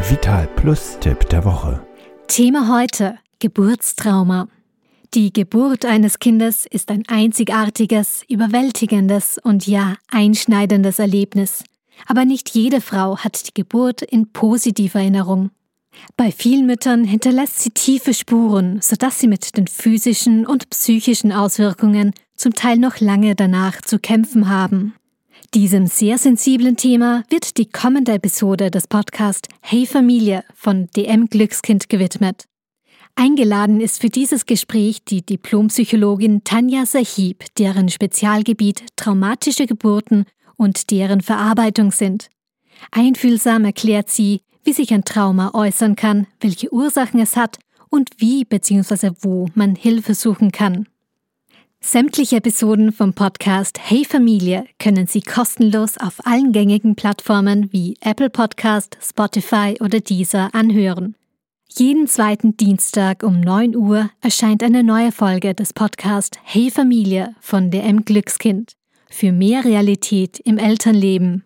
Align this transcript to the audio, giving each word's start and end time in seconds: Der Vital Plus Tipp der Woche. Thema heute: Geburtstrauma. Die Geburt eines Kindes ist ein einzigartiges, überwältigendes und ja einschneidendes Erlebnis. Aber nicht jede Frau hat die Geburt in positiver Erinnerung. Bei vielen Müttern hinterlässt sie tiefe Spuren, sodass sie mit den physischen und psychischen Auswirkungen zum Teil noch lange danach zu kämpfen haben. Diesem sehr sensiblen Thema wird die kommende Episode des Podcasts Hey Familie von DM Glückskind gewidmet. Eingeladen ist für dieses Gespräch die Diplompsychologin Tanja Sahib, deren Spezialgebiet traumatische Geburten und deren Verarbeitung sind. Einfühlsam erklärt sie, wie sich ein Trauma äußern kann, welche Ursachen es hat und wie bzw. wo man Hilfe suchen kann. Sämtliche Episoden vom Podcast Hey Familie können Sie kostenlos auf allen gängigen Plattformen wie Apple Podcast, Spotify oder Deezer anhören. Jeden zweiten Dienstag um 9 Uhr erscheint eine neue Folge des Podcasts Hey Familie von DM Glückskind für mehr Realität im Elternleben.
Der 0.00 0.10
Vital 0.10 0.48
Plus 0.56 0.96
Tipp 0.98 1.28
der 1.28 1.44
Woche. 1.44 1.86
Thema 2.26 2.74
heute: 2.74 3.18
Geburtstrauma. 3.38 4.48
Die 5.12 5.30
Geburt 5.30 5.84
eines 5.84 6.18
Kindes 6.18 6.64
ist 6.64 6.90
ein 6.90 7.02
einzigartiges, 7.06 8.22
überwältigendes 8.26 9.36
und 9.36 9.66
ja 9.66 9.96
einschneidendes 10.10 11.00
Erlebnis. 11.00 11.64
Aber 12.06 12.24
nicht 12.24 12.48
jede 12.54 12.80
Frau 12.80 13.18
hat 13.18 13.46
die 13.48 13.52
Geburt 13.52 14.00
in 14.00 14.32
positiver 14.32 15.00
Erinnerung. 15.00 15.50
Bei 16.16 16.32
vielen 16.32 16.64
Müttern 16.64 17.04
hinterlässt 17.04 17.58
sie 17.58 17.68
tiefe 17.68 18.14
Spuren, 18.14 18.80
sodass 18.80 19.18
sie 19.18 19.28
mit 19.28 19.58
den 19.58 19.66
physischen 19.66 20.46
und 20.46 20.70
psychischen 20.70 21.30
Auswirkungen 21.30 22.14
zum 22.34 22.54
Teil 22.54 22.78
noch 22.78 23.00
lange 23.00 23.34
danach 23.34 23.82
zu 23.82 23.98
kämpfen 23.98 24.48
haben. 24.48 24.94
Diesem 25.54 25.86
sehr 25.86 26.16
sensiblen 26.16 26.76
Thema 26.76 27.24
wird 27.28 27.56
die 27.56 27.68
kommende 27.68 28.12
Episode 28.12 28.70
des 28.70 28.86
Podcasts 28.86 29.48
Hey 29.60 29.84
Familie 29.84 30.44
von 30.54 30.88
DM 30.96 31.26
Glückskind 31.26 31.88
gewidmet. 31.88 32.44
Eingeladen 33.16 33.80
ist 33.80 34.00
für 34.00 34.10
dieses 34.10 34.46
Gespräch 34.46 35.04
die 35.04 35.22
Diplompsychologin 35.26 36.44
Tanja 36.44 36.86
Sahib, 36.86 37.44
deren 37.58 37.88
Spezialgebiet 37.88 38.84
traumatische 38.96 39.66
Geburten 39.66 40.24
und 40.56 40.90
deren 40.90 41.20
Verarbeitung 41.20 41.90
sind. 41.90 42.28
Einfühlsam 42.92 43.64
erklärt 43.64 44.08
sie, 44.08 44.42
wie 44.62 44.72
sich 44.72 44.92
ein 44.94 45.04
Trauma 45.04 45.52
äußern 45.54 45.96
kann, 45.96 46.28
welche 46.40 46.72
Ursachen 46.72 47.20
es 47.20 47.36
hat 47.36 47.58
und 47.88 48.10
wie 48.18 48.44
bzw. 48.44 49.10
wo 49.20 49.48
man 49.54 49.74
Hilfe 49.74 50.14
suchen 50.14 50.52
kann. 50.52 50.86
Sämtliche 51.82 52.36
Episoden 52.36 52.92
vom 52.92 53.14
Podcast 53.14 53.80
Hey 53.82 54.04
Familie 54.04 54.66
können 54.78 55.06
Sie 55.06 55.22
kostenlos 55.22 55.96
auf 55.96 56.24
allen 56.26 56.52
gängigen 56.52 56.94
Plattformen 56.94 57.72
wie 57.72 57.96
Apple 58.02 58.28
Podcast, 58.28 58.98
Spotify 59.00 59.76
oder 59.80 60.00
Deezer 60.00 60.50
anhören. 60.54 61.14
Jeden 61.70 62.06
zweiten 62.06 62.56
Dienstag 62.58 63.22
um 63.22 63.40
9 63.40 63.74
Uhr 63.76 64.10
erscheint 64.20 64.62
eine 64.62 64.84
neue 64.84 65.10
Folge 65.10 65.54
des 65.54 65.72
Podcasts 65.72 66.38
Hey 66.44 66.70
Familie 66.70 67.34
von 67.40 67.70
DM 67.70 68.04
Glückskind 68.04 68.76
für 69.08 69.32
mehr 69.32 69.64
Realität 69.64 70.38
im 70.38 70.58
Elternleben. 70.58 71.44